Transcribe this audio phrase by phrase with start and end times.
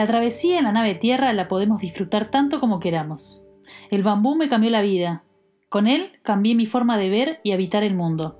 [0.00, 3.42] La travesía en la nave tierra la podemos disfrutar tanto como queramos.
[3.90, 5.24] El bambú me cambió la vida.
[5.68, 8.38] Con él cambié mi forma de ver y habitar el mundo.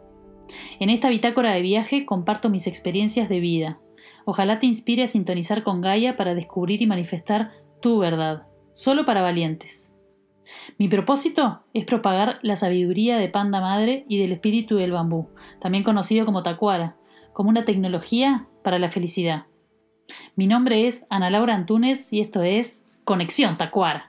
[0.78, 3.78] En esta bitácora de viaje comparto mis experiencias de vida.
[4.24, 7.52] Ojalá te inspire a sintonizar con Gaia para descubrir y manifestar
[7.82, 9.94] tu verdad, solo para valientes.
[10.78, 15.28] Mi propósito es propagar la sabiduría de Panda Madre y del espíritu del bambú,
[15.60, 16.96] también conocido como Tacuara,
[17.34, 19.49] como una tecnología para la felicidad.
[20.36, 24.06] Mi nombre es Ana Laura Antunes y esto es Conexión Tacuara.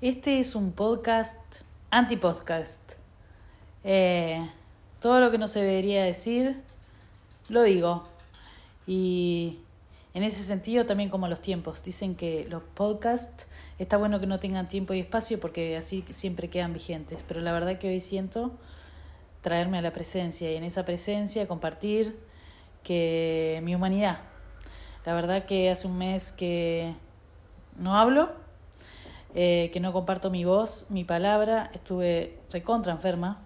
[0.00, 1.38] Este es un podcast
[1.90, 2.92] anti-podcast.
[3.84, 4.48] Eh,
[5.00, 6.60] todo lo que no se debería decir,
[7.48, 8.08] lo digo.
[8.86, 9.58] Y
[10.14, 11.82] en ese sentido también como los tiempos.
[11.82, 13.46] Dicen que los podcasts
[13.78, 17.24] está bueno que no tengan tiempo y espacio porque así siempre quedan vigentes.
[17.26, 18.52] Pero la verdad que hoy siento
[19.42, 22.18] traerme a la presencia y en esa presencia compartir
[22.82, 24.18] que mi humanidad.
[25.04, 26.94] La verdad que hace un mes que
[27.76, 28.32] no hablo,
[29.34, 33.42] eh, que no comparto mi voz, mi palabra, estuve recontra enferma,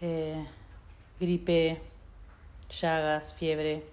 [0.00, 0.46] eh,
[1.18, 1.80] gripe,
[2.70, 3.84] llagas, fiebre.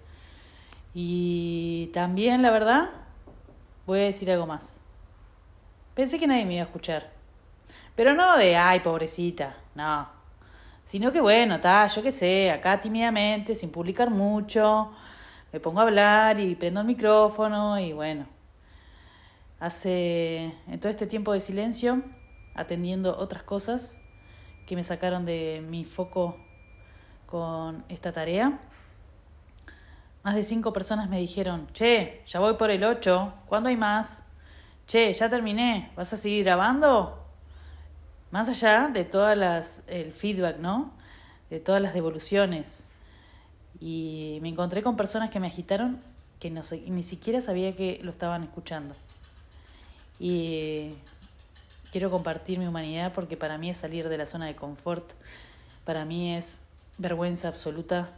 [0.94, 2.90] Y también, la verdad,
[3.86, 4.80] voy a decir algo más.
[5.94, 7.10] Pensé que nadie me iba a escuchar.
[7.96, 10.06] Pero no de, ay, pobrecita, no.
[10.92, 14.92] Sino que bueno, está, yo qué sé, acá tímidamente, sin publicar mucho,
[15.50, 18.26] me pongo a hablar y prendo el micrófono y bueno.
[19.58, 22.02] Hace, en todo este tiempo de silencio,
[22.54, 23.96] atendiendo otras cosas
[24.66, 26.36] que me sacaron de mi foco
[27.24, 28.60] con esta tarea,
[30.22, 34.24] más de cinco personas me dijeron, che, ya voy por el 8, ¿cuándo hay más?
[34.86, 37.21] Che, ya terminé, ¿vas a seguir grabando?
[38.32, 40.92] Más allá de todas las, el feedback, ¿no?
[41.50, 42.84] De todas las devoluciones.
[43.78, 46.00] Y me encontré con personas que me agitaron
[46.40, 48.96] que no ni siquiera sabía que lo estaban escuchando.
[50.18, 50.94] Y
[51.92, 55.12] quiero compartir mi humanidad porque para mí es salir de la zona de confort,
[55.84, 56.58] para mí es
[56.98, 58.10] vergüenza absoluta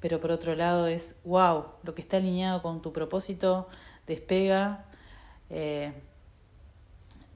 [0.00, 3.68] pero por otro lado es, wow, lo que está alineado con tu propósito
[4.06, 4.84] despega,
[5.50, 5.92] eh,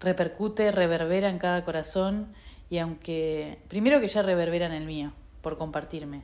[0.04, 2.32] repercute, reverbera en cada corazón
[2.70, 6.22] y aunque, primero que ya reverbera en el mío, por compartirme,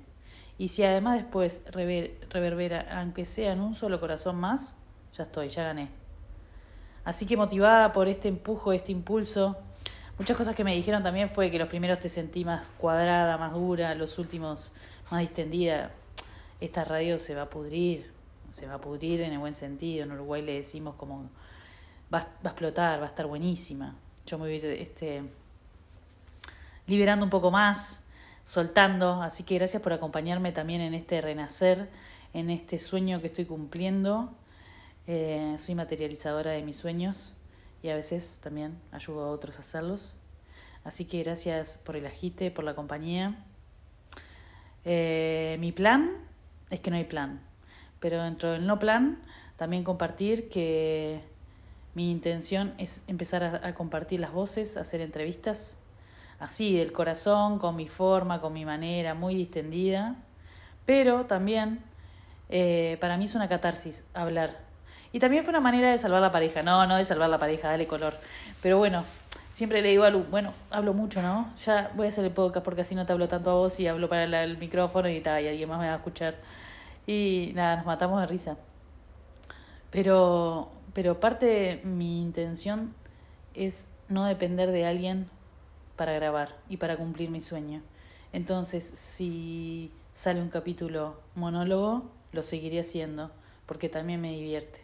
[0.58, 4.76] y si además después reverbera, aunque sea en un solo corazón más,
[5.14, 5.88] ya estoy, ya gané.
[7.04, 9.56] Así que motivada por este empujo, este impulso,
[10.18, 13.52] muchas cosas que me dijeron también fue que los primeros te sentí más cuadrada, más
[13.52, 14.72] dura, los últimos
[15.10, 15.92] más distendida.
[16.60, 18.12] Esta radio se va a pudrir,
[18.50, 21.30] se va a pudrir en el buen sentido, en Uruguay le decimos como
[22.12, 23.96] va, va a explotar, va a estar buenísima.
[24.26, 25.22] Yo me voy este,
[26.86, 28.02] liberando un poco más,
[28.44, 31.88] soltando, así que gracias por acompañarme también en este renacer,
[32.32, 34.32] en este sueño que estoy cumpliendo.
[35.06, 37.34] Eh, soy materializadora de mis sueños
[37.82, 40.16] y a veces también ayudo a otros a hacerlos.
[40.84, 43.44] Así que gracias por el agite, por la compañía.
[44.84, 46.10] Eh, mi plan
[46.70, 47.40] es que no hay plan.
[47.98, 49.20] Pero dentro del no plan,
[49.56, 51.22] también compartir que
[51.94, 55.78] mi intención es empezar a, compartir las voces, hacer entrevistas
[56.38, 60.16] así, del corazón, con mi forma, con mi manera, muy distendida.
[60.86, 61.82] Pero también
[62.48, 64.58] eh, para mí es una catarsis hablar.
[65.12, 66.62] Y también fue una manera de salvar la pareja.
[66.62, 68.14] No, no de salvar la pareja, dale color.
[68.62, 69.04] Pero bueno,
[69.50, 71.52] siempre le digo a Lu, bueno, hablo mucho, ¿no?
[71.64, 73.88] Ya voy a hacer el podcast porque así no te hablo tanto a vos y
[73.88, 76.36] hablo para el, micrófono y tal, y alguien más me va a escuchar.
[77.06, 78.56] Y nada, nos matamos de risa.
[79.90, 82.94] Pero, pero parte de mi intención
[83.54, 85.28] es no depender de alguien
[85.96, 87.82] para grabar y para cumplir mi sueño.
[88.32, 93.30] Entonces, si sale un capítulo monólogo, lo seguiré haciendo,
[93.66, 94.80] porque también me divierte.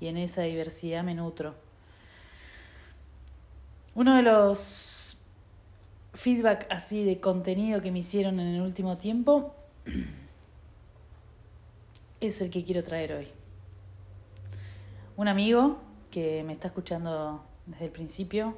[0.00, 1.54] Y en esa diversidad me nutro.
[3.94, 5.18] Uno de los
[6.14, 9.54] feedback así de contenido que me hicieron en el último tiempo
[12.20, 13.41] es el que quiero traer hoy.
[15.22, 15.76] Un amigo
[16.10, 18.56] que me está escuchando desde el principio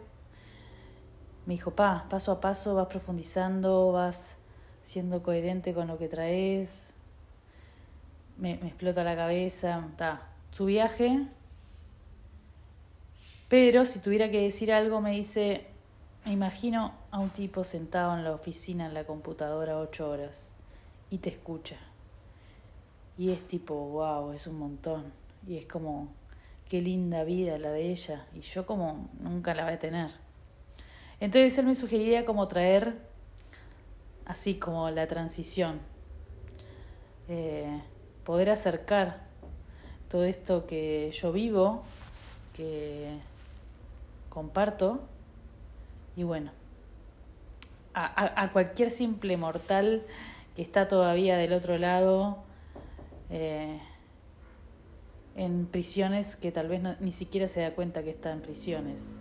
[1.44, 4.38] me dijo, pa, paso a paso vas profundizando, vas
[4.80, 6.94] siendo coherente con lo que traes,
[8.38, 11.26] me, explota la cabeza, está, su viaje,
[13.48, 15.66] pero si tuviera que decir algo me dice,
[16.24, 20.54] me imagino a un tipo sentado en la oficina en la computadora ocho horas
[21.10, 21.76] y te escucha.
[23.18, 25.12] Y es tipo, wow, es un montón.
[25.46, 26.08] Y es como,
[26.68, 28.26] qué linda vida la de ella.
[28.34, 30.10] Y yo como nunca la voy a tener.
[31.20, 32.94] Entonces él me sugería como traer
[34.26, 35.80] así como la transición.
[37.28, 37.80] eh,
[38.24, 39.20] poder acercar
[40.08, 41.82] todo esto que yo vivo,
[42.56, 43.18] que
[44.28, 45.00] comparto,
[46.16, 46.50] y bueno,
[47.94, 50.02] a, cualquier simple mortal
[50.56, 52.38] que está todavía del otro lado,
[53.30, 53.80] eh,
[55.34, 59.20] en prisiones que tal vez ni siquiera se da cuenta que está en prisiones,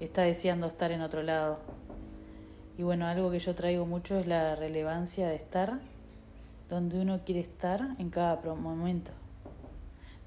[0.00, 1.58] está deseando estar en otro lado.
[2.78, 5.78] Y bueno, algo que yo traigo mucho es la relevancia de estar
[6.68, 9.12] donde uno quiere estar en cada momento.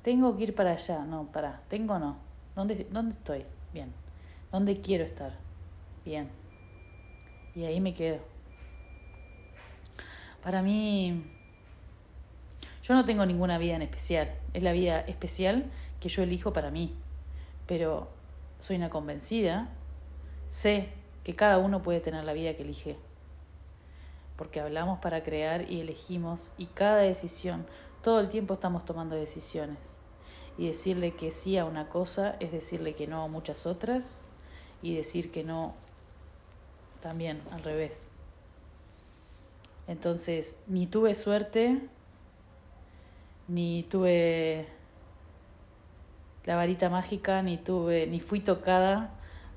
[0.01, 2.18] Tengo que ir para allá, no, para, tengo no.
[2.56, 3.44] ¿Dónde, ¿Dónde estoy?
[3.74, 3.92] Bien.
[4.51, 5.33] ¿Dónde quiero estar?
[6.06, 6.30] Bien.
[7.54, 8.19] Y ahí me quedo.
[10.42, 11.24] Para mí,
[12.87, 14.33] yo no tengo ninguna vida en especial.
[14.53, 15.65] Es la vida especial
[15.99, 16.95] que yo elijo para mí.
[17.65, 18.07] Pero
[18.59, 19.67] soy una convencida.
[20.47, 20.87] Sé
[21.25, 22.95] que cada uno puede tener la vida que elige.
[24.37, 27.65] Porque hablamos para crear y elegimos y cada decisión,
[28.01, 29.99] todo el tiempo estamos tomando decisiones.
[30.57, 34.19] Y decirle que sí a una cosa es decirle que no a muchas otras
[34.81, 35.73] y decir que no
[37.01, 38.11] también al revés.
[39.87, 41.81] Entonces, ni tuve suerte,
[43.47, 44.67] ni tuve
[46.45, 49.11] la varita mágica, ni tuve, ni fui tocada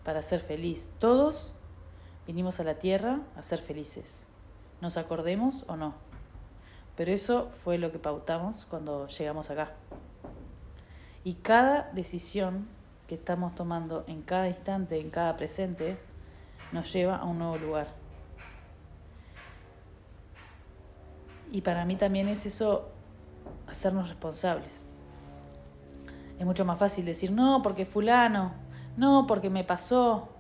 [0.05, 0.91] para ser feliz.
[0.99, 1.55] Todos
[2.31, 4.29] Vinimos a la tierra a ser felices,
[4.81, 5.95] nos acordemos o no.
[6.95, 9.73] Pero eso fue lo que pautamos cuando llegamos acá.
[11.25, 12.69] Y cada decisión
[13.09, 15.99] que estamos tomando en cada instante, en cada presente,
[16.71, 17.89] nos lleva a un nuevo lugar.
[21.51, 22.93] Y para mí también es eso
[23.71, 24.85] hacernos responsables.
[26.39, 28.53] Es mucho más fácil decir, no, porque fulano,
[28.97, 30.31] no, porque me pasó,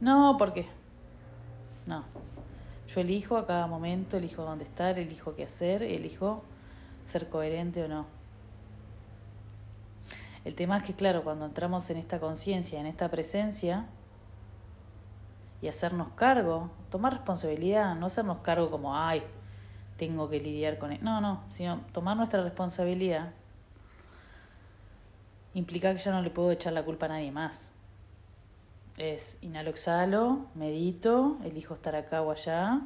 [0.00, 0.68] no, porque...
[1.86, 2.04] No.
[2.88, 6.42] Yo elijo a cada momento, elijo dónde estar, elijo qué hacer, elijo
[7.04, 8.06] ser coherente o no.
[10.44, 13.86] El tema es que, claro, cuando entramos en esta conciencia, en esta presencia,
[15.62, 19.22] y hacernos cargo, tomar responsabilidad, no hacernos cargo como, ay,
[20.00, 20.98] tengo que lidiar con él.
[21.02, 23.32] No, no, sino tomar nuestra responsabilidad
[25.52, 27.70] implica que ya no le puedo echar la culpa a nadie más
[29.00, 32.82] es inhalo, exhalo, medito, elijo estar acá o allá.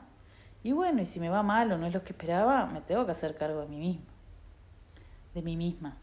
[0.62, 3.04] Y bueno, y si me va mal o no es lo que esperaba, me tengo
[3.04, 4.04] que hacer cargo de mí mismo,
[5.34, 5.96] de mí misma.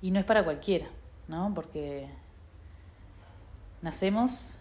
[0.00, 0.86] Y no es para cualquiera,
[1.26, 1.52] ¿no?
[1.54, 2.08] Porque
[3.82, 4.58] nacemos,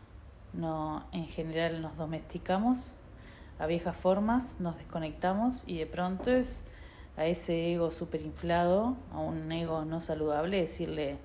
[0.54, 2.96] no, en general nos domesticamos
[3.60, 6.64] a viejas formas, nos desconectamos y de pronto es
[7.16, 11.18] a ese ego súper inflado, a un ego no saludable, decirle,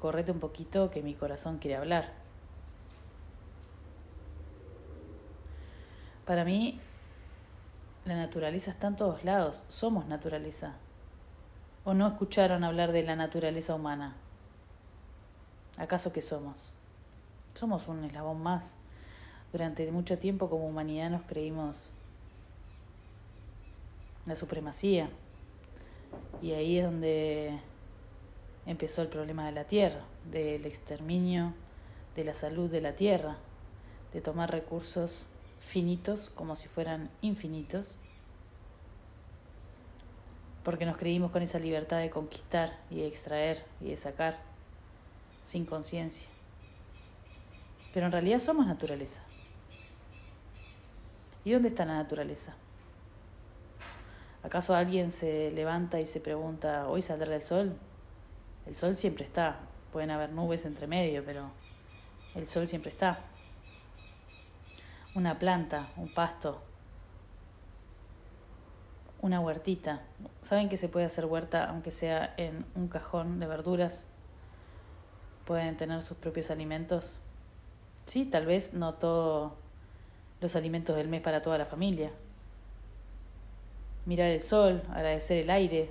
[0.00, 2.12] correte un poquito que mi corazón quiere hablar.
[6.26, 6.80] Para mí,
[8.04, 10.74] la naturaleza está en todos lados, somos naturaleza.
[11.84, 14.16] ¿O no escucharon hablar de la naturaleza humana?
[15.78, 16.72] ¿Acaso qué somos?
[17.54, 18.76] Somos un eslabón más.
[19.52, 21.90] Durante mucho tiempo como humanidad nos creímos
[24.26, 25.08] la supremacía.
[26.42, 27.58] Y ahí es donde
[28.66, 31.54] empezó el problema de la tierra, del exterminio
[32.16, 33.36] de la salud de la tierra,
[34.12, 35.26] de tomar recursos
[35.58, 37.98] finitos como si fueran infinitos,
[40.64, 44.38] porque nos creímos con esa libertad de conquistar y de extraer y de sacar
[45.42, 46.26] sin conciencia.
[47.92, 49.22] Pero en realidad somos naturaleza.
[51.46, 52.56] ¿Y dónde está la naturaleza?
[54.42, 57.76] ¿Acaso alguien se levanta y se pregunta, ¿hoy saldrá el sol?
[58.66, 59.60] El sol siempre está.
[59.92, 61.52] Pueden haber nubes entre medio, pero
[62.34, 63.20] el sol siempre está.
[65.14, 66.60] Una planta, un pasto,
[69.20, 70.02] una huertita.
[70.42, 74.08] ¿Saben que se puede hacer huerta aunque sea en un cajón de verduras?
[75.44, 77.20] Pueden tener sus propios alimentos.
[78.04, 79.52] Sí, tal vez no todos
[80.40, 82.10] los alimentos del mes para toda la familia.
[84.04, 85.90] Mirar el sol, agradecer el aire,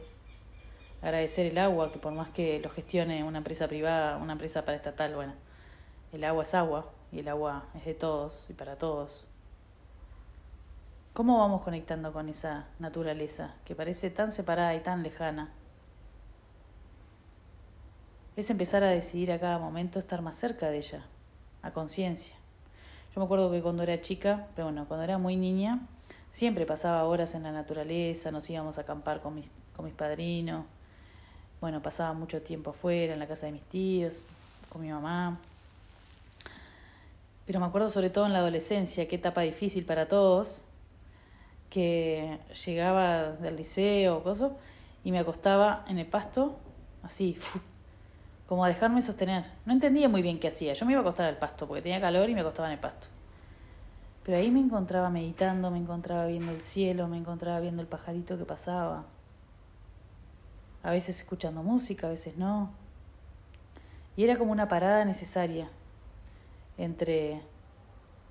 [1.02, 5.16] agradecer el agua, que por más que lo gestione una empresa privada, una empresa paraestatal,
[5.16, 5.34] bueno,
[6.14, 9.26] el agua es agua y el agua es de todos y para todos.
[11.14, 15.50] ¿Cómo vamos conectando con esa naturaleza que parece tan separada y tan lejana?
[18.36, 21.06] Es empezar a decidir a cada momento estar más cerca de ella,
[21.62, 22.36] a conciencia.
[23.16, 25.88] Yo me acuerdo que cuando era chica, pero bueno, cuando era muy niña,
[26.32, 30.66] siempre pasaba horas en la naturaleza, nos íbamos a acampar con mis, con mis padrinos,
[31.62, 34.26] bueno, pasaba mucho tiempo afuera, en la casa de mis tíos,
[34.68, 35.40] con mi mamá.
[37.46, 40.62] Pero me acuerdo sobre todo en la adolescencia, qué etapa difícil para todos,
[41.70, 44.52] que llegaba del liceo cosas
[45.06, 46.60] y me acostaba en el pasto,
[47.02, 47.38] así,
[48.48, 49.46] como a dejarme sostener.
[49.66, 50.74] No entendía muy bien qué hacía.
[50.74, 53.08] Yo me iba a acostar al pasto porque tenía calor y me acostaba el pasto.
[54.24, 58.38] Pero ahí me encontraba meditando, me encontraba viendo el cielo, me encontraba viendo el pajarito
[58.38, 59.06] que pasaba.
[60.84, 62.72] A veces escuchando música, a veces no.
[64.16, 65.70] Y era como una parada necesaria
[66.78, 67.42] entre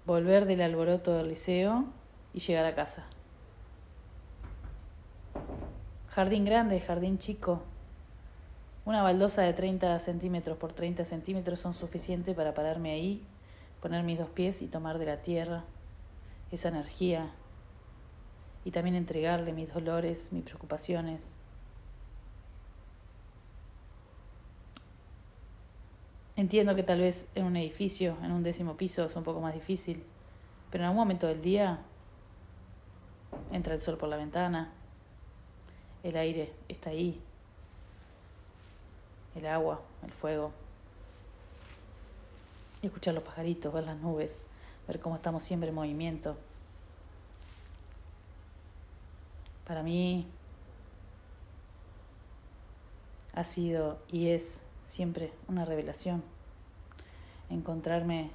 [0.07, 1.85] volver del alboroto del liceo
[2.33, 3.05] y llegar a casa.
[6.09, 7.63] Jardín grande, jardín chico.
[8.87, 13.23] Una baldosa de 30 centímetros por 30 centímetros son suficientes para pararme ahí,
[13.81, 15.65] poner mis dos pies y tomar de la tierra
[16.51, 17.31] esa energía
[18.65, 21.37] y también entregarle mis dolores, mis preocupaciones.
[26.37, 29.55] Entiendo que tal vez en un edificio, en un décimo piso, es un poco más
[29.55, 30.05] difícil,
[30.71, 31.79] pero en algún momento del día
[33.51, 34.73] entra el sol por la ventana,
[36.03, 37.21] el aire está ahí,
[39.35, 40.53] el agua, el fuego,
[42.83, 44.47] escuchar los pajaritos, ver las nubes,
[44.87, 46.37] ver cómo estamos siempre en movimiento.
[49.67, 50.27] Para mí
[53.33, 56.23] ha sido y es siempre una revelación.
[57.51, 58.31] Encontrarme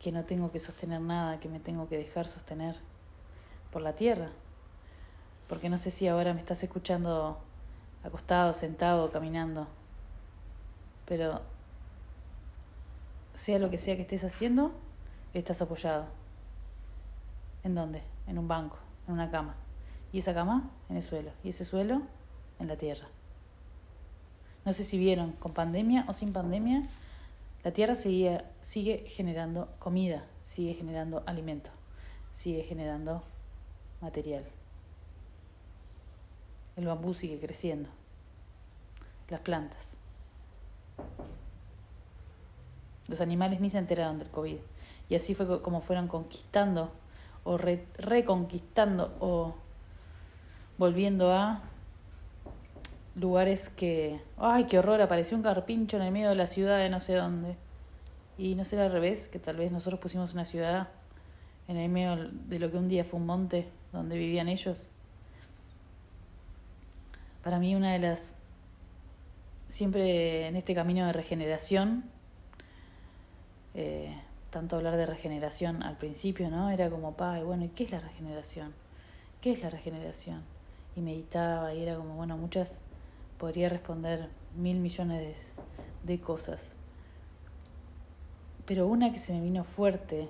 [0.00, 2.76] que no tengo que sostener nada, que me tengo que dejar sostener
[3.72, 4.30] por la tierra.
[5.48, 7.38] Porque no sé si ahora me estás escuchando
[8.06, 9.66] acostado, sentado, caminando.
[11.06, 11.40] Pero
[13.34, 14.72] sea lo que sea que estés haciendo,
[15.34, 16.06] estás apoyado.
[17.62, 18.02] ¿En dónde?
[18.26, 19.54] En un banco, en una cama.
[20.12, 21.30] Y esa cama en el suelo.
[21.44, 22.02] Y ese suelo
[22.58, 23.08] en la tierra.
[24.64, 26.82] No sé si vieron, con pandemia o sin pandemia,
[27.66, 31.70] la Tierra sigue, sigue generando comida, sigue generando alimento,
[32.30, 33.24] sigue generando
[34.00, 34.44] material.
[36.76, 37.88] El bambú sigue creciendo,
[39.28, 39.96] las plantas.
[43.08, 44.58] Los animales ni se enteraron del COVID.
[45.08, 46.90] Y así fue como fueron conquistando
[47.44, 49.54] o reconquistando o
[50.78, 51.62] volviendo a
[53.14, 56.90] lugares que, ay, qué horror, apareció un carpincho en el medio de la ciudad de
[56.90, 57.56] no sé dónde.
[58.36, 60.88] Y no será al revés, que tal vez nosotros pusimos una ciudad
[61.68, 64.90] en el medio de lo que un día fue un monte donde vivían ellos.
[67.46, 68.34] Para mí una de las,
[69.68, 72.02] siempre en este camino de regeneración,
[73.72, 74.12] eh,
[74.50, 76.70] tanto hablar de regeneración al principio, ¿no?
[76.70, 78.74] Era como, pa, bueno, ¿y qué es la regeneración?
[79.40, 80.42] ¿Qué es la regeneración?
[80.96, 82.82] Y meditaba y era como, bueno, muchas
[83.38, 85.36] podría responder mil millones
[86.02, 86.74] de, cosas.
[88.64, 90.28] Pero una que se me vino fuerte,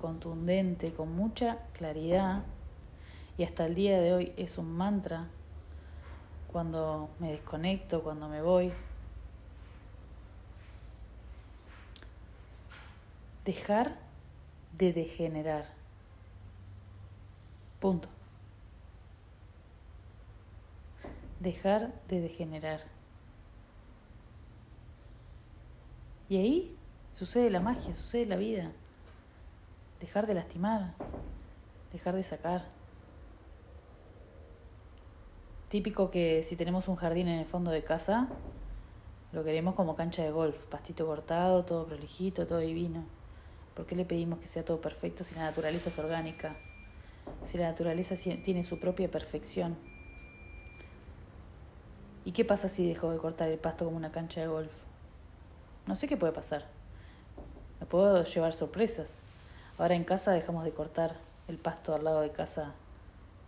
[0.00, 2.44] contundente, con mucha claridad,
[3.36, 5.28] y hasta el día de hoy es un mantra,
[6.52, 8.72] cuando me desconecto, cuando me voy,
[13.44, 13.96] dejar
[14.76, 15.66] de degenerar.
[17.80, 18.08] Punto.
[21.42, 22.80] dejar de degenerar.
[26.28, 26.76] Y ahí
[27.12, 28.72] sucede la magia, sucede la vida.
[30.00, 30.94] Dejar de lastimar,
[31.92, 32.64] dejar de sacar.
[35.72, 38.28] Típico que si tenemos un jardín en el fondo de casa,
[39.32, 43.06] lo queremos como cancha de golf, pastito cortado, todo prolijito, todo divino.
[43.72, 46.56] ¿Por qué le pedimos que sea todo perfecto si la naturaleza es orgánica?
[47.42, 49.78] Si la naturaleza tiene su propia perfección.
[52.26, 54.72] ¿Y qué pasa si dejo de cortar el pasto como una cancha de golf?
[55.86, 56.66] No sé qué puede pasar.
[57.80, 59.20] Me puedo llevar sorpresas.
[59.78, 61.16] Ahora en casa dejamos de cortar
[61.48, 62.74] el pasto al lado de casa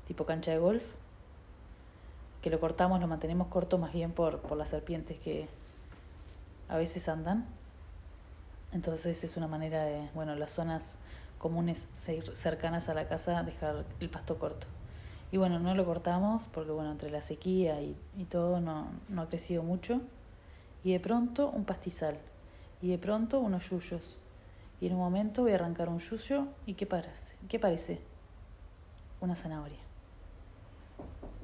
[0.07, 0.95] tipo cancha de golf.
[2.45, 5.49] Que lo cortamos, lo mantenemos corto más bien por, por las serpientes que
[6.69, 7.47] a veces andan.
[8.75, 10.99] Entonces es una manera de, bueno, las zonas
[11.39, 14.67] comunes cercanas a la casa dejar el pasto corto.
[15.33, 17.97] Y bueno, no lo cortamos porque bueno, entre la sequía y,
[18.29, 20.03] todo no, no, ha crecido mucho.
[20.83, 22.19] Y de pronto un pastizal.
[22.83, 24.19] Y de pronto unos yuyos.
[24.83, 27.37] Y en un momento voy a arrancar un yuyo y ¿qué parece?
[27.49, 28.03] ¿Qué parece?
[29.23, 29.84] Una zanahoria.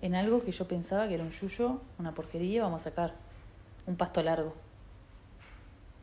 [0.02, 3.14] En algo que yo pensaba que era un yuyo, una porquería, vamos a sacar
[3.86, 4.54] un pasto largo.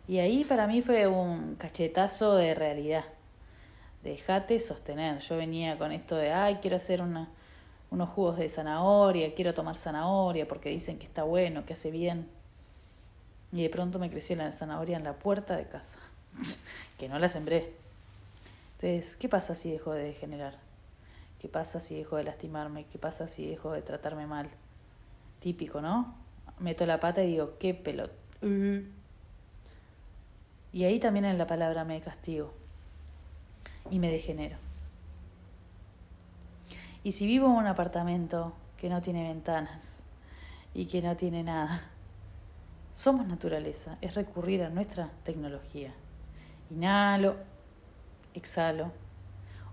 [0.08, 3.06] Y ahí para mí fue un cachetazo de realidad.
[4.04, 5.20] Dejate sostener.
[5.20, 10.48] Yo venía con esto de, ay, quiero hacer unos jugos de zanahoria, quiero tomar zanahoria
[10.48, 12.30] porque dicen que está bueno, que hace bien.
[13.52, 16.00] Y de pronto me creció la zanahoria en la puerta de casa,
[17.00, 17.74] que no la sembré.
[18.80, 20.67] Entonces, ¿qué pasa si dejo de degenerar?
[21.40, 22.86] ¿Qué pasa si dejo de lastimarme?
[22.86, 24.50] ¿Qué pasa si dejo de tratarme mal?
[25.40, 26.16] Típico, ¿no?
[26.60, 28.12] Meto la pata y digo, qué pelot.
[30.74, 32.54] Y ahí también en la palabra me castigo
[33.92, 34.58] y me degenero.
[37.04, 40.04] Y si vivo en un apartamento que no tiene ventanas
[40.74, 41.82] y que no tiene nada,
[42.94, 45.94] somos naturaleza, es recurrir a nuestra tecnología.
[46.72, 47.38] Inhalo,
[48.34, 48.92] exhalo.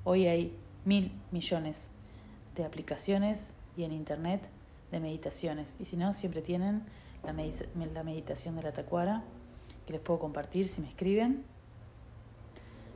[0.05, 1.91] Hoy hay mil millones
[2.55, 4.49] de aplicaciones y en internet
[4.91, 5.77] de meditaciones.
[5.79, 6.85] Y si no, siempre tienen
[7.25, 9.23] la, la meditación de la tacuara,
[9.87, 11.45] que les puedo compartir si me escriben,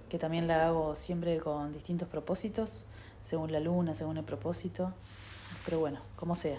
[0.09, 2.87] que también la hago siempre con distintos propósitos,
[3.23, 4.95] según la luna, según el propósito.
[5.65, 6.59] Pero bueno, como sea.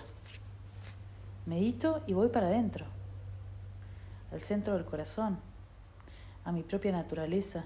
[1.45, 2.86] Medito y voy para adentro,
[4.31, 5.39] al centro del corazón,
[6.43, 7.65] a mi propia naturaleza,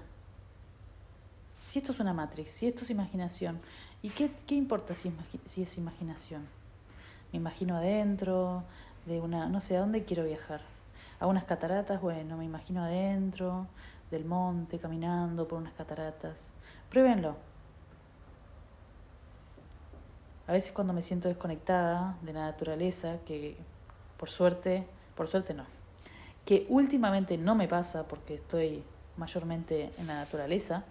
[1.64, 3.60] si esto es una matrix, si esto es imaginación,
[4.02, 5.12] ¿y qué, qué importa si,
[5.44, 6.46] si es imaginación?
[7.32, 8.62] Me imagino adentro,
[9.06, 10.60] de una, no sé, ¿a dónde quiero viajar?
[11.20, 13.66] A unas cataratas, bueno, me imagino adentro,
[14.10, 16.52] del monte, caminando por unas cataratas.
[16.90, 17.36] Pruébenlo.
[20.46, 23.56] A veces cuando me siento desconectada de la naturaleza, que
[24.18, 25.64] por suerte, por suerte no,
[26.44, 28.82] que últimamente no me pasa porque estoy
[29.16, 30.84] mayormente en la naturaleza,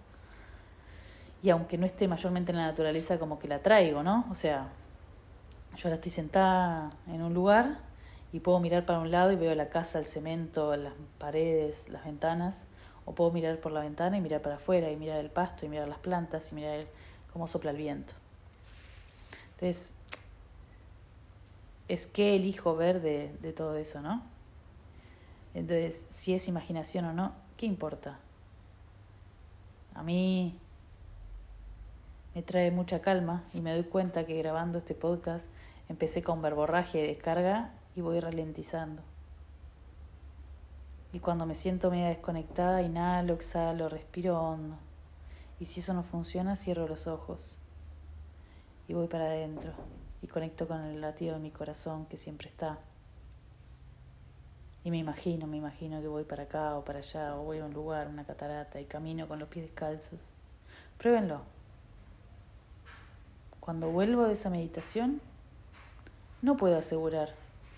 [1.44, 4.26] y aunque no esté mayormente en la naturaleza, como que la traigo, ¿no?
[4.32, 4.70] O sea,
[5.76, 7.80] yo ahora estoy sentada en un lugar
[8.32, 12.06] y puedo mirar para un lado y veo la casa, el cemento, las paredes, las
[12.06, 12.68] ventanas,
[13.04, 15.70] o puedo mirar por la ventana y mirar para afuera y mirar el pasto y
[15.70, 16.86] mirar las plantas y mirar
[17.34, 18.14] cómo sopla el viento.
[19.56, 19.94] Entonces,
[21.90, 24.24] es que elijo ver de, de todo eso, ¿no?
[25.54, 28.18] Entonces, si es imaginación o no, ¿qué importa?
[29.94, 30.58] A mí
[32.36, 35.50] me trae mucha calma y me doy cuenta que grabando este podcast
[35.90, 39.02] empecé con verborraje de descarga y voy ralentizando.
[41.12, 44.78] Y cuando me siento media desconectada, inhalo, exhalo, respiro hondo.
[45.60, 47.60] Y si eso no funciona, cierro los ojos
[48.88, 49.72] y voy para adentro
[50.22, 52.80] y conecto con el latido de mi corazón que siempre está.
[54.84, 57.66] Y me imagino, me imagino que voy para acá o para allá, o voy a
[57.66, 60.20] un lugar, una catarata, y camino con los pies descalzos.
[60.98, 61.53] Pruébenlo.
[63.64, 65.22] Cuando vuelvo de esa meditación,
[66.42, 67.34] no puedo asegurar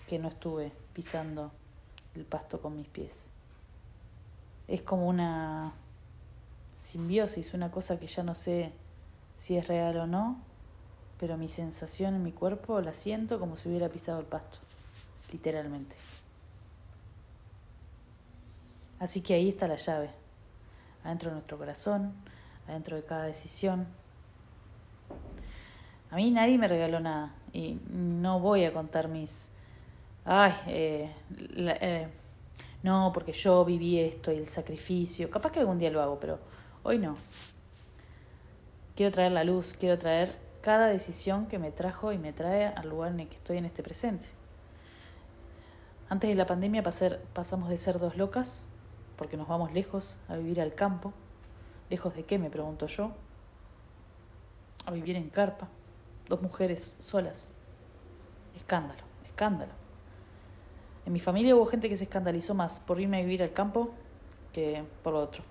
[0.08, 1.52] que no estuve pisando
[2.16, 3.28] el pasto con mis pies.
[4.66, 5.74] Es como una
[6.76, 8.72] simbiosis, una cosa que ya no sé
[9.38, 10.40] si es real o no,
[11.20, 14.58] pero mi sensación en mi cuerpo la siento como si hubiera pisado el pasto,
[15.30, 15.94] literalmente.
[18.98, 20.10] Así que ahí está la llave,
[21.04, 22.12] adentro de nuestro corazón,
[22.66, 23.86] adentro de cada decisión,
[26.16, 29.50] a mí nadie me regaló nada y no voy a contar mis...
[30.24, 31.12] Ay, eh,
[31.58, 32.08] eh,
[32.82, 35.28] no, porque yo viví esto y el sacrificio.
[35.28, 36.38] Capaz que algún día lo hago, pero
[36.84, 37.18] hoy no.
[38.94, 42.88] Quiero traer la luz, quiero traer cada decisión que me trajo y me trae al
[42.88, 44.26] lugar en el que estoy en este presente.
[46.08, 48.62] Antes de la pandemia pasamos de ser dos locas,
[49.18, 51.12] porque nos vamos lejos a vivir al campo.
[51.90, 52.38] ¿Lejos de qué?
[52.38, 53.12] Me pregunto yo.
[54.86, 55.68] A vivir en carpa
[56.28, 57.54] dos mujeres solas.
[58.56, 59.72] Escándalo, escándalo.
[61.04, 63.90] En mi familia hubo gente que se escandalizó más por irme a vivir al campo
[64.52, 65.44] que por lo otro.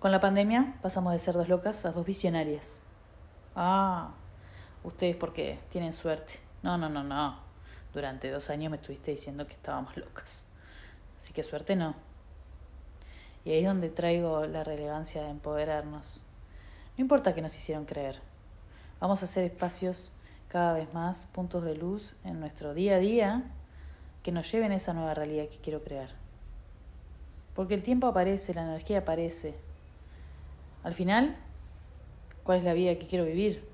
[0.00, 2.80] Con la pandemia pasamos de ser dos locas a dos visionarias.
[3.54, 4.10] Ah,
[4.82, 6.34] ustedes porque tienen suerte.
[6.62, 7.38] No, no, no, no.
[7.92, 10.46] Durante dos años me estuviste diciendo que estábamos locas.
[11.18, 11.94] Así que suerte no.
[13.44, 16.20] Y ahí es donde traigo la relevancia de empoderarnos.
[16.96, 18.20] No importa que nos hicieron creer.
[19.00, 20.12] Vamos a hacer espacios
[20.48, 23.44] cada vez más, puntos de luz en nuestro día a día
[24.22, 26.08] que nos lleven a esa nueva realidad que quiero crear.
[27.54, 29.54] Porque el tiempo aparece, la energía aparece.
[30.82, 31.36] Al final,
[32.44, 33.68] ¿cuál es la vida que quiero vivir?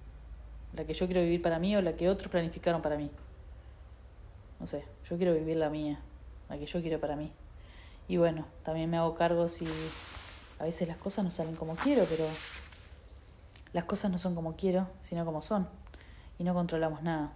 [0.74, 3.10] ¿La que yo quiero vivir para mí o la que otros planificaron para mí?
[4.58, 6.00] No sé, yo quiero vivir la mía,
[6.48, 7.30] la que yo quiero para mí.
[8.08, 9.64] Y bueno, también me hago cargo si
[10.58, 12.24] a veces las cosas no salen como quiero, pero
[13.72, 15.68] las cosas no son como quiero, sino como son.
[16.38, 17.32] Y no controlamos nada.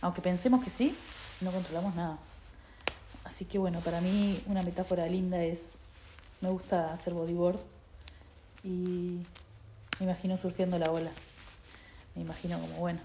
[0.00, 0.96] Aunque pensemos que sí,
[1.40, 2.18] no controlamos nada.
[3.24, 5.78] Así que bueno, para mí una metáfora linda es,
[6.40, 7.58] me gusta hacer bodyboard
[8.64, 9.20] y
[9.98, 11.10] me imagino surgiendo la ola.
[12.14, 13.00] Me imagino como, bueno,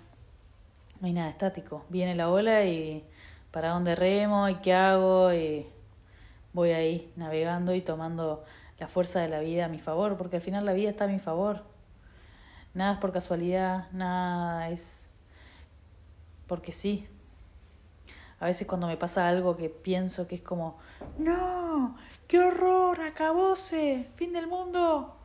[1.01, 1.83] no hay nada estático.
[1.89, 3.03] Viene la ola y
[3.51, 5.65] para dónde remo y qué hago y
[6.53, 8.43] voy ahí navegando y tomando
[8.79, 11.07] la fuerza de la vida a mi favor, porque al final la vida está a
[11.07, 11.72] mi favor
[12.73, 15.09] Nada es por casualidad, nada es
[16.47, 17.07] porque sí.
[18.39, 20.77] A veces cuando me pasa algo que pienso que es como,
[21.17, 21.95] no,
[22.27, 25.15] qué horror, acabóse, fin del mundo.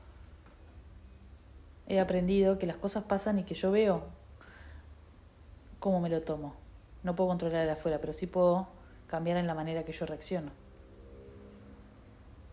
[1.86, 4.04] He aprendido que las cosas pasan y que yo veo
[5.80, 6.54] cómo me lo tomo.
[7.02, 8.68] No puedo controlar el afuera, pero sí puedo
[9.06, 10.50] cambiar en la manera que yo reacciono.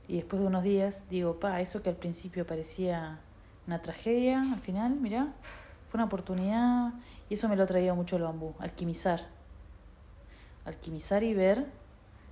[0.07, 3.19] Y después de unos días digo, pa, eso que al principio parecía
[3.67, 5.33] una tragedia, al final, mirá,
[5.89, 6.93] fue una oportunidad.
[7.29, 9.27] Y eso me lo ha traído mucho el bambú, alquimizar.
[10.65, 11.65] Alquimizar y ver,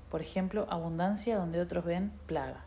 [0.10, 2.64] por ejemplo, abundancia donde otros ven plaga.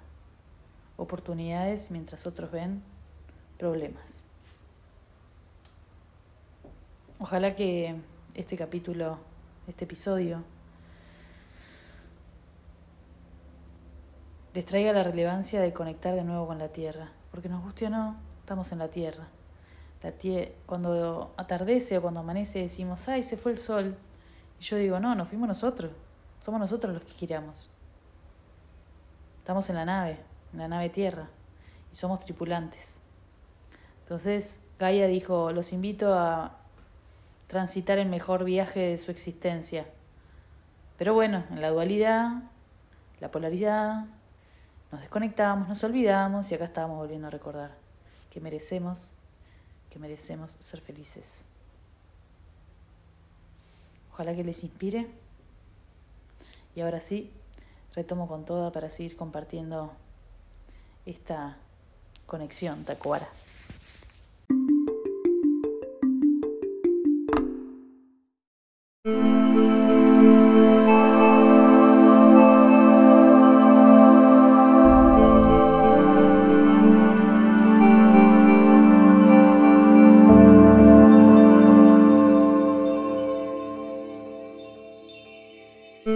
[0.97, 2.83] Oportunidades mientras otros ven
[3.59, 4.25] problemas.
[7.19, 7.97] Ojalá que
[8.35, 9.19] este capítulo,
[9.67, 10.43] este episodio,
[14.53, 17.91] les traiga la relevancia de conectar de nuevo con la tierra, porque nos guste o
[17.91, 19.27] no, estamos en la tierra.
[20.05, 20.13] La
[20.67, 23.97] cuando atardece o cuando amanece decimos, ay, se fue el sol.
[24.61, 25.91] Y yo digo, no, nos fuimos nosotros,
[26.39, 27.69] somos nosotros los que giramos.
[29.39, 30.21] Estamos en la nave,
[30.53, 31.29] en la nave tierra,
[31.91, 33.01] y somos tripulantes.
[34.03, 36.57] Entonces, Gaia dijo, los invito a
[37.49, 39.89] transitar el mejor viaje de su existencia.
[40.99, 42.45] Pero bueno, en la dualidad,
[43.19, 44.05] la polaridad,
[44.93, 47.86] nos desconectamos, nos olvidamos y acá estábamos volviendo a recordar
[48.37, 49.13] que merecemos,
[49.89, 51.47] que merecemos ser felices.
[54.13, 55.07] Ojalá que les inspire.
[56.75, 57.31] Y ahora sí,
[57.95, 59.91] retomo con toda para seguir compartiendo
[61.07, 61.57] esta
[62.27, 63.27] conexión tacuara.
[86.07, 86.15] Gracias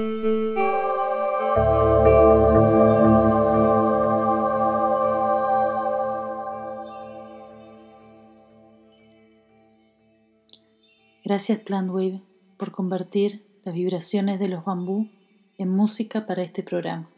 [11.59, 12.21] Plantwave
[12.57, 15.09] por convertir las vibraciones de los bambú
[15.59, 17.09] en música para este programa.